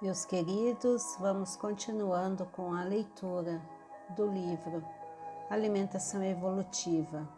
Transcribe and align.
Meus 0.00 0.24
queridos, 0.24 1.16
vamos 1.18 1.56
continuando 1.56 2.46
com 2.46 2.72
a 2.72 2.84
leitura 2.84 3.60
do 4.10 4.28
livro 4.28 4.84
Alimentação 5.50 6.22
Evolutiva. 6.22 7.28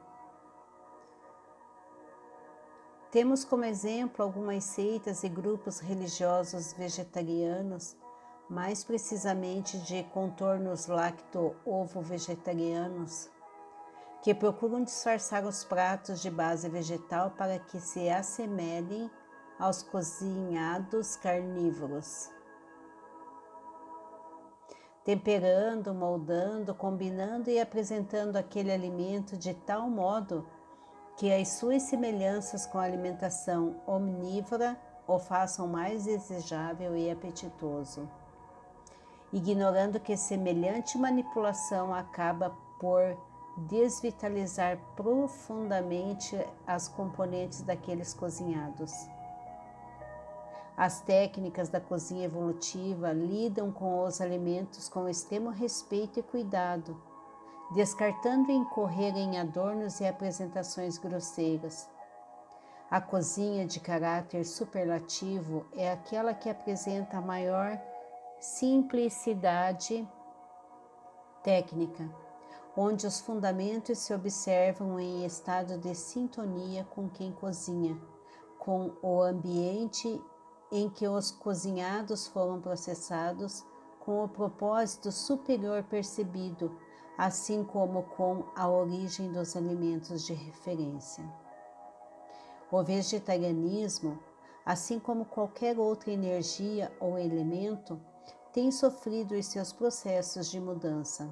Temos 3.10 3.46
como 3.46 3.64
exemplo 3.64 4.22
algumas 4.22 4.64
seitas 4.64 5.24
e 5.24 5.28
grupos 5.31 5.81
religiosos 5.81 6.74
vegetarianos, 6.74 7.96
mais 8.46 8.85
precisamente 8.85 9.78
de 9.78 10.03
contornos 10.13 10.86
lacto-ovo-vegetarianos, 10.86 13.31
que 14.21 14.35
procuram 14.35 14.85
disfarçar 14.85 15.46
os 15.46 15.64
pratos 15.64 16.20
de 16.20 16.30
base 16.30 16.68
vegetal 16.68 17.30
para 17.30 17.58
que 17.58 17.80
se 17.80 18.10
assemelhem 18.10 19.10
aos 19.58 19.82
cozinhados 19.82 21.16
carnívoros. 21.16 22.38
Temperando, 25.04 25.95
moldando, 25.95 26.74
combinando 26.74 27.48
e 27.48 27.59
apresentando 27.59 28.36
aquele 28.36 28.70
alimento 28.70 29.36
de 29.36 29.54
tal 29.54 29.88
modo 29.88 30.46
que 31.16 31.32
as 31.32 31.48
suas 31.48 31.82
semelhanças 31.84 32.66
com 32.66 32.78
a 32.78 32.82
alimentação 32.82 33.76
omnívora 33.86 34.78
o 35.06 35.18
façam 35.18 35.66
mais 35.66 36.04
desejável 36.04 36.96
e 36.96 37.10
apetitoso, 37.10 38.09
ignorando 39.32 39.98
que 39.98 40.16
semelhante 40.16 40.96
manipulação 40.96 41.92
acaba 41.92 42.56
por 42.78 43.16
desvitalizar 43.56 44.78
profundamente 44.96 46.38
as 46.66 46.88
componentes 46.88 47.62
daqueles 47.62 48.14
cozinhados. 48.14 48.92
As 50.80 51.02
técnicas 51.02 51.68
da 51.68 51.78
cozinha 51.78 52.24
evolutiva 52.24 53.12
lidam 53.12 53.70
com 53.70 54.02
os 54.02 54.18
alimentos 54.18 54.88
com 54.88 55.06
extremo 55.06 55.50
respeito 55.50 56.18
e 56.18 56.22
cuidado 56.22 56.96
descartando 57.70 58.50
incorrer 58.50 59.16
em 59.16 59.38
adornos 59.38 60.00
e 60.00 60.06
apresentações 60.06 60.98
grosseiras. 60.98 61.88
A 62.90 63.00
cozinha 63.00 63.64
de 63.64 63.78
caráter 63.78 64.45
superlativo 64.45 65.64
é 65.72 65.92
aquela 65.92 66.34
que 66.34 66.50
apresenta 66.50 67.20
maior 67.20 67.81
simplicidade 68.41 70.09
técnica, 71.44 72.11
onde 72.77 73.06
os 73.06 73.20
fundamentos 73.20 73.98
se 73.98 74.12
observam 74.12 74.98
em 74.98 75.25
estado 75.25 75.78
de 75.78 75.94
sintonia 75.94 76.84
com 76.91 77.09
quem 77.09 77.31
cozinha, 77.31 77.97
com 78.59 78.92
o 79.00 79.22
ambiente 79.22 80.20
em 80.71 80.89
que 80.89 81.07
os 81.07 81.31
cozinhados 81.31 82.27
foram 82.27 82.61
processados, 82.61 83.65
com 84.01 84.25
o 84.25 84.29
propósito 84.29 85.12
superior 85.12 85.83
percebido 85.85 86.75
assim 87.21 87.62
como 87.62 88.03
com 88.17 88.45
a 88.57 88.67
origem 88.67 89.31
dos 89.31 89.55
alimentos 89.55 90.25
de 90.25 90.33
referência. 90.33 91.23
O 92.73 92.83
vegetarianismo, 92.83 94.19
assim 94.65 94.99
como 94.99 95.27
qualquer 95.27 95.79
outra 95.79 96.11
energia 96.11 96.91
ou 96.99 97.19
elemento, 97.19 98.01
tem 98.55 98.71
sofrido 98.71 99.34
os 99.34 99.45
seus 99.45 99.71
processos 99.71 100.51
de 100.51 100.59
mudança. 100.59 101.29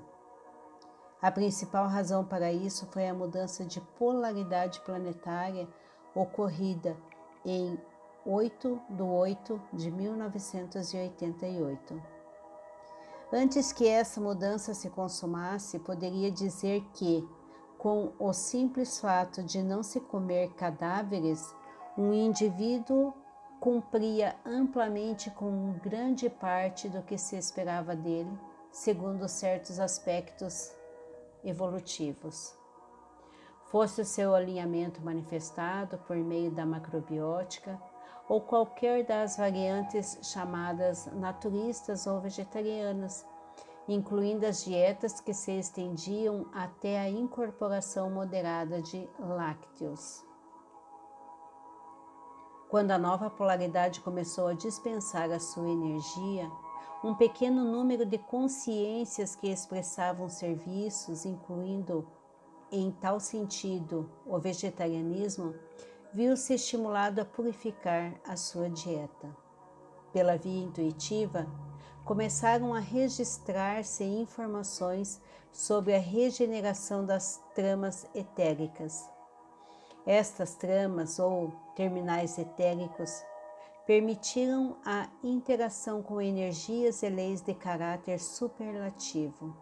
A 1.22 1.30
principal 1.30 1.86
razão 1.86 2.22
para 2.22 2.52
isso 2.52 2.86
foi 2.92 3.08
a 3.08 3.14
mudança 3.14 3.64
de 3.64 3.80
polaridade 3.80 4.80
planetária 4.80 5.66
ocorrida 6.14 6.98
em 7.46 7.80
8 8.30 8.82
de 8.90 9.02
8 9.02 9.62
de 9.72 9.90
1988. 9.90 12.02
Antes 13.32 13.72
que 13.72 13.88
essa 13.88 14.20
mudança 14.20 14.74
se 14.74 14.90
consumasse, 14.90 15.78
poderia 15.78 16.30
dizer 16.30 16.84
que, 16.92 17.26
com 17.78 18.12
o 18.18 18.34
simples 18.34 19.00
fato 19.00 19.42
de 19.42 19.62
não 19.62 19.82
se 19.82 19.98
comer 19.98 20.52
cadáveres, 20.56 21.54
um 21.96 22.12
indivíduo 22.12 23.14
cumpria 23.60 24.36
amplamente 24.44 25.30
com 25.30 25.72
grande 25.82 26.28
parte 26.28 26.86
do 26.86 27.02
que 27.02 27.16
se 27.16 27.34
esperava 27.34 27.96
dele, 27.96 28.38
segundo 28.70 29.26
certos 29.26 29.80
aspectos 29.80 30.70
evolutivos. 31.42 32.54
Fosse 33.70 34.02
o 34.02 34.04
seu 34.04 34.34
alinhamento 34.34 35.00
manifestado 35.00 35.96
por 36.06 36.18
meio 36.18 36.50
da 36.50 36.66
macrobiótica, 36.66 37.80
ou 38.28 38.40
qualquer 38.40 39.04
das 39.04 39.36
variantes 39.36 40.18
chamadas 40.22 41.06
naturistas 41.14 42.06
ou 42.06 42.20
vegetarianas, 42.20 43.26
incluindo 43.88 44.44
as 44.44 44.64
dietas 44.64 45.20
que 45.20 45.32
se 45.32 45.52
estendiam 45.52 46.46
até 46.52 46.98
a 46.98 47.08
incorporação 47.08 48.10
moderada 48.10 48.82
de 48.82 49.08
lácteos. 49.18 50.22
Quando 52.68 52.90
a 52.90 52.98
nova 52.98 53.30
polaridade 53.30 54.00
começou 54.00 54.48
a 54.48 54.52
dispensar 54.52 55.30
a 55.30 55.40
sua 55.40 55.70
energia, 55.70 56.50
um 57.02 57.14
pequeno 57.14 57.64
número 57.64 58.04
de 58.04 58.18
consciências 58.18 59.34
que 59.34 59.48
expressavam 59.48 60.28
serviços, 60.28 61.24
incluindo, 61.24 62.06
em 62.70 62.90
tal 62.90 63.18
sentido, 63.20 64.10
o 64.26 64.38
vegetarianismo, 64.38 65.54
viu-se 66.12 66.54
estimulado 66.54 67.20
a 67.20 67.24
purificar 67.24 68.14
a 68.26 68.36
sua 68.36 68.68
dieta. 68.70 69.28
Pela 70.12 70.36
via 70.36 70.64
intuitiva, 70.64 71.46
começaram 72.04 72.72
a 72.72 72.78
registrar-se 72.78 74.02
informações 74.02 75.20
sobre 75.52 75.94
a 75.94 75.98
regeneração 75.98 77.04
das 77.04 77.42
tramas 77.54 78.06
etéricas. 78.14 79.08
Estas 80.06 80.54
tramas 80.54 81.18
ou 81.18 81.52
terminais 81.76 82.38
etéricos 82.38 83.22
permitiram 83.86 84.76
a 84.84 85.08
interação 85.22 86.02
com 86.02 86.20
energias 86.20 87.02
e 87.02 87.08
leis 87.08 87.42
de 87.42 87.54
caráter 87.54 88.18
superlativo. 88.18 89.54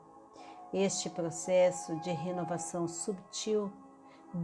Este 0.72 1.10
processo 1.10 1.96
de 2.00 2.10
renovação 2.10 2.86
subtil 2.86 3.72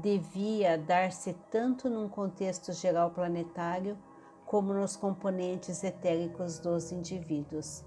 devia 0.01 0.79
dar-se 0.79 1.35
tanto 1.51 1.91
num 1.91 2.09
contexto 2.09 2.73
geral 2.73 3.11
planetário 3.11 3.99
como 4.47 4.73
nos 4.73 4.97
componentes 4.97 5.85
etéricos 5.85 6.59
dos 6.59 6.93
indivíduos. 6.93 7.85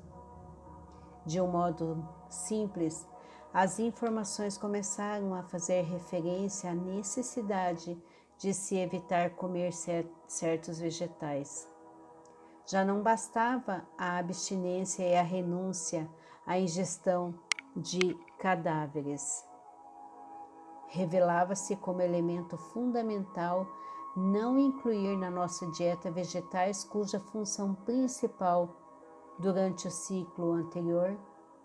De 1.26 1.42
um 1.42 1.48
modo 1.48 2.08
simples, 2.30 3.08
as 3.54 3.80
informações 3.80 4.58
começaram 4.58 5.34
a 5.34 5.44
fazer 5.44 5.82
referência 5.82 6.70
à 6.70 6.74
necessidade 6.74 7.98
de 8.38 8.54
se 8.54 8.76
evitar 8.76 9.32
comer 9.32 9.72
certos 10.28 10.80
vegetais. 10.80 11.68
Já 12.68 12.84
não 12.84 13.02
bastava 13.02 13.88
a 13.98 14.18
abstinência 14.18 15.04
e 15.04 15.16
a 15.16 15.22
renúncia 15.22 16.10
à 16.46 16.60
ingestão 16.60 17.34
de 17.76 18.16
cadáveres 18.40 19.44
revelava-se 20.95 21.75
como 21.75 22.01
elemento 22.01 22.57
fundamental 22.57 23.67
não 24.16 24.57
incluir 24.57 25.17
na 25.17 25.29
nossa 25.29 25.69
dieta 25.72 26.09
vegetais 26.09 26.85
cuja 26.85 27.19
função 27.19 27.75
principal 27.75 28.69
durante 29.38 29.89
o 29.89 29.91
ciclo 29.91 30.53
anterior 30.53 31.17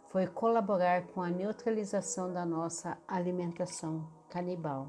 foi 0.08 0.26
colaborar 0.26 1.06
com 1.08 1.22
a 1.22 1.30
neutralização 1.30 2.32
da 2.32 2.44
nossa 2.44 2.98
alimentação 3.06 4.04
canibal. 4.28 4.88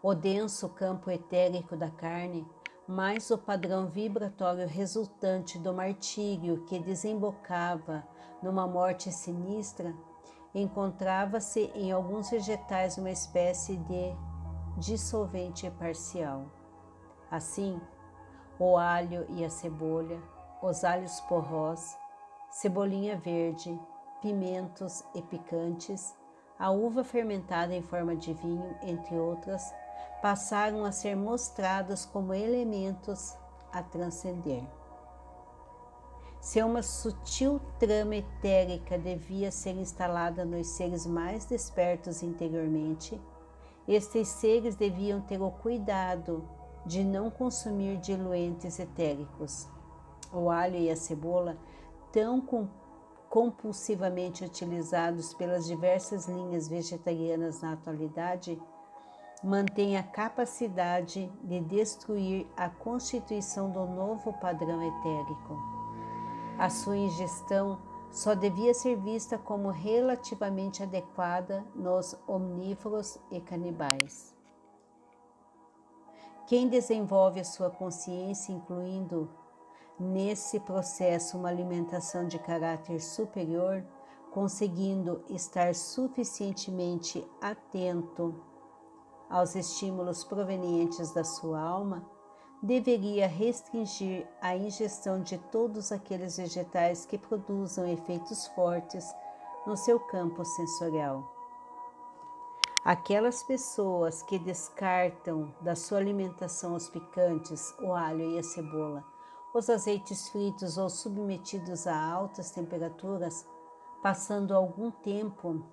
O 0.00 0.14
denso 0.14 0.68
campo 0.68 1.10
etérico 1.10 1.76
da 1.76 1.90
carne, 1.90 2.46
mais 2.86 3.32
o 3.32 3.36
padrão 3.36 3.88
vibratório 3.88 4.68
resultante 4.68 5.58
do 5.58 5.74
martírio 5.74 6.64
que 6.66 6.78
desembocava 6.78 8.06
numa 8.40 8.68
morte 8.68 9.10
sinistra, 9.10 9.92
encontrava-se 10.54 11.70
em 11.74 11.92
alguns 11.92 12.30
vegetais 12.30 12.98
uma 12.98 13.10
espécie 13.10 13.76
de 13.76 14.16
dissolvente 14.78 15.70
parcial. 15.72 16.46
Assim, 17.30 17.80
o 18.58 18.76
alho 18.76 19.26
e 19.28 19.44
a 19.44 19.50
cebola, 19.50 20.22
os 20.62 20.84
alhos 20.84 21.20
porrós, 21.22 21.98
cebolinha 22.50 23.16
verde, 23.16 23.78
pimentos 24.20 25.04
e 25.14 25.22
picantes, 25.22 26.14
a 26.58 26.70
uva 26.70 27.04
fermentada 27.04 27.74
em 27.74 27.82
forma 27.82 28.16
de 28.16 28.32
vinho, 28.32 28.76
entre 28.82 29.16
outras, 29.16 29.72
passaram 30.20 30.84
a 30.84 30.90
ser 30.90 31.16
mostrados 31.16 32.04
como 32.04 32.34
elementos 32.34 33.36
a 33.72 33.82
transcender. 33.82 34.64
Se 36.40 36.62
uma 36.62 36.82
sutil 36.82 37.60
trama 37.78 38.16
etérica 38.16 38.96
devia 38.96 39.50
ser 39.50 39.76
instalada 39.76 40.44
nos 40.44 40.68
seres 40.68 41.04
mais 41.04 41.44
despertos 41.44 42.22
interiormente, 42.22 43.20
estes 43.86 44.28
seres 44.28 44.76
deviam 44.76 45.20
ter 45.20 45.40
o 45.40 45.50
cuidado 45.50 46.48
de 46.86 47.02
não 47.02 47.30
consumir 47.30 47.98
diluentes 47.98 48.78
etéricos. 48.78 49.68
O 50.32 50.48
alho 50.48 50.76
e 50.76 50.90
a 50.90 50.96
cebola, 50.96 51.56
tão 52.12 52.42
compulsivamente 53.28 54.44
utilizados 54.44 55.34
pelas 55.34 55.66
diversas 55.66 56.26
linhas 56.28 56.68
vegetarianas 56.68 57.60
na 57.60 57.72
atualidade, 57.72 58.60
mantêm 59.42 59.96
a 59.96 60.02
capacidade 60.02 61.30
de 61.42 61.60
destruir 61.60 62.46
a 62.56 62.68
constituição 62.68 63.70
do 63.70 63.86
novo 63.86 64.32
padrão 64.34 64.82
etérico. 64.82 65.77
A 66.58 66.68
sua 66.68 66.96
ingestão 66.96 67.78
só 68.10 68.34
devia 68.34 68.74
ser 68.74 68.96
vista 68.96 69.38
como 69.38 69.70
relativamente 69.70 70.82
adequada 70.82 71.64
nos 71.72 72.18
omnívoros 72.26 73.16
e 73.30 73.40
canibais. 73.40 74.34
Quem 76.48 76.66
desenvolve 76.68 77.38
a 77.38 77.44
sua 77.44 77.70
consciência, 77.70 78.52
incluindo 78.52 79.30
nesse 80.00 80.58
processo 80.58 81.38
uma 81.38 81.48
alimentação 81.48 82.26
de 82.26 82.40
caráter 82.40 83.00
superior, 83.00 83.84
conseguindo 84.32 85.22
estar 85.28 85.74
suficientemente 85.76 87.24
atento 87.40 88.34
aos 89.30 89.54
estímulos 89.54 90.24
provenientes 90.24 91.12
da 91.12 91.22
sua 91.22 91.60
alma, 91.60 92.04
deveria 92.62 93.28
restringir 93.28 94.26
a 94.40 94.56
ingestão 94.56 95.22
de 95.22 95.38
todos 95.38 95.92
aqueles 95.92 96.36
vegetais 96.36 97.06
que 97.06 97.16
produzam 97.16 97.86
efeitos 97.86 98.46
fortes 98.48 99.04
no 99.66 99.76
seu 99.76 100.00
campo 100.00 100.44
sensorial. 100.44 101.34
Aquelas 102.84 103.42
pessoas 103.42 104.22
que 104.22 104.38
descartam 104.38 105.54
da 105.60 105.76
sua 105.76 105.98
alimentação 105.98 106.74
os 106.74 106.88
picantes, 106.88 107.74
o 107.80 107.92
alho 107.92 108.30
e 108.30 108.38
a 108.38 108.42
cebola, 108.42 109.04
os 109.54 109.68
azeites 109.68 110.28
fritos 110.28 110.78
ou 110.78 110.88
submetidos 110.88 111.86
a 111.86 111.96
altas 111.96 112.50
temperaturas, 112.50 113.46
passando 114.02 114.54
algum 114.54 114.90
tempo, 114.90 115.64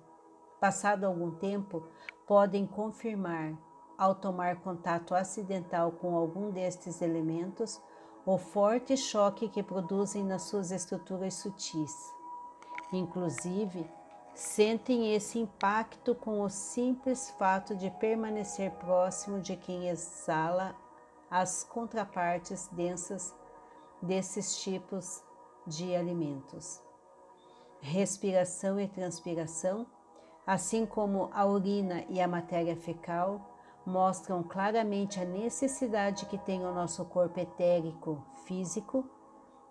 passado 0.60 1.04
algum 1.04 1.30
tempo, 1.30 1.84
podem 2.26 2.66
confirmar 2.66 3.56
ao 3.98 4.14
tomar 4.14 4.56
contato 4.56 5.14
acidental 5.14 5.92
com 5.92 6.16
algum 6.16 6.50
destes 6.50 7.00
elementos, 7.00 7.80
o 8.24 8.36
forte 8.36 8.96
choque 8.96 9.48
que 9.48 9.62
produzem 9.62 10.24
nas 10.24 10.42
suas 10.42 10.70
estruturas 10.70 11.34
sutis. 11.34 11.92
Inclusive, 12.92 13.88
sentem 14.34 15.14
esse 15.14 15.38
impacto 15.38 16.14
com 16.14 16.42
o 16.42 16.50
simples 16.50 17.30
fato 17.38 17.74
de 17.74 17.90
permanecer 17.90 18.70
próximo 18.72 19.40
de 19.40 19.56
quem 19.56 19.88
exala 19.88 20.74
as 21.30 21.64
contrapartes 21.64 22.68
densas 22.68 23.34
desses 24.02 24.60
tipos 24.60 25.22
de 25.66 25.94
alimentos. 25.94 26.80
Respiração 27.80 28.80
e 28.80 28.88
transpiração, 28.88 29.86
assim 30.46 30.84
como 30.84 31.30
a 31.32 31.44
urina 31.46 32.04
e 32.08 32.20
a 32.20 32.28
matéria 32.28 32.76
fecal, 32.76 33.55
mostram 33.86 34.42
claramente 34.42 35.20
a 35.20 35.24
necessidade 35.24 36.26
que 36.26 36.36
tem 36.36 36.66
o 36.66 36.74
nosso 36.74 37.04
corpo 37.04 37.38
etérico 37.38 38.20
físico 38.44 39.08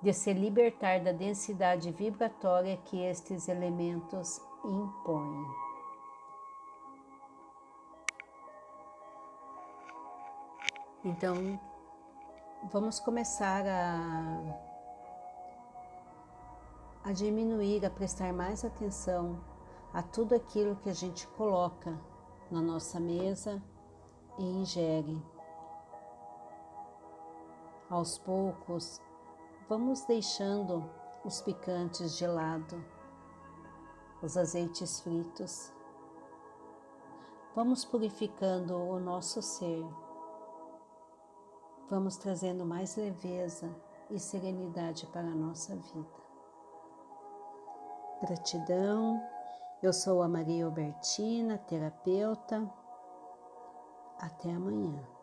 de 0.02 0.14
se 0.14 0.32
libertar 0.32 1.02
da 1.02 1.12
densidade 1.12 1.92
vibratória 1.92 2.78
que 2.86 2.98
estes 3.04 3.50
elementos 3.50 4.40
impõem. 4.64 5.46
Então, 11.04 11.60
vamos 12.72 13.00
começar 13.00 13.66
a, 13.68 14.40
a 17.04 17.12
diminuir, 17.12 17.86
a 17.86 17.90
prestar 17.90 18.32
mais 18.32 18.64
atenção 18.64 19.44
a 19.94 20.02
tudo 20.02 20.34
aquilo 20.34 20.76
que 20.78 20.90
a 20.90 20.94
gente 20.94 21.28
coloca 21.28 22.00
na 22.50 22.62
nossa 22.62 23.00
mesa 23.00 23.62
e 24.38 24.44
ingere. 24.44 25.22
Aos 27.90 28.18
poucos, 28.18 29.02
vamos 29.70 30.04
deixando 30.06 30.90
os 31.24 31.42
picantes 31.42 32.18
de 32.18 32.28
lado, 32.28 32.84
os 34.22 34.36
azeites 34.38 35.00
fritos. 35.02 35.72
Vamos 37.56 37.86
purificando 37.86 38.76
o 38.76 39.00
nosso 39.00 39.42
ser. 39.42 39.86
Vamos 41.90 42.18
trazendo 42.18 42.66
mais 42.66 42.96
leveza 42.96 43.70
e 44.10 44.20
serenidade 44.20 45.06
para 45.08 45.28
a 45.28 45.36
nossa 45.36 45.76
vida. 45.76 46.26
Gratidão. 48.22 49.22
Eu 49.84 49.94
sou 49.94 50.24
a 50.24 50.28
Maria 50.28 50.66
Albertina, 50.66 51.58
terapeuta 51.60 52.68
até 54.18 54.52
amanhã. 54.52 55.15